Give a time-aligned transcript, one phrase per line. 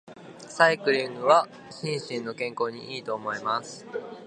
[0.49, 3.85] サイクリングは心身の健康に良いと思います。